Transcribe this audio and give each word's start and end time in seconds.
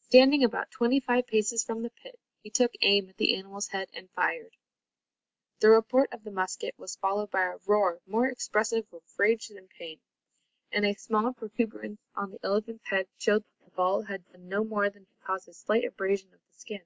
Standing 0.00 0.42
about 0.42 0.72
twenty 0.72 0.98
five 0.98 1.28
paces 1.28 1.62
from 1.62 1.82
the 1.84 1.90
pit, 1.90 2.18
he 2.42 2.50
took 2.50 2.72
aim 2.80 3.08
at 3.08 3.16
the 3.18 3.36
animal's 3.36 3.68
head 3.68 3.88
and 3.92 4.10
fired. 4.10 4.56
The 5.60 5.70
report 5.70 6.12
of 6.12 6.24
the 6.24 6.32
musket 6.32 6.76
was 6.76 6.96
followed 6.96 7.30
by 7.30 7.44
a 7.44 7.58
roar 7.66 8.00
more 8.04 8.26
expressive 8.26 8.92
of 8.92 9.04
rage 9.16 9.46
than 9.46 9.68
pain, 9.68 10.00
and 10.72 10.84
a 10.84 10.94
small 10.94 11.32
protuberance 11.34 12.00
on 12.16 12.32
the 12.32 12.40
elephant's 12.44 12.86
head 12.88 13.06
showed 13.16 13.44
that 13.44 13.66
the 13.66 13.70
ball 13.70 14.02
had 14.02 14.26
done 14.32 14.48
no 14.48 14.64
more 14.64 14.90
than 14.90 15.06
to 15.06 15.14
cause 15.22 15.46
a 15.46 15.52
slight 15.54 15.84
abrasion 15.84 16.34
of 16.34 16.40
the 16.48 16.58
skin. 16.58 16.82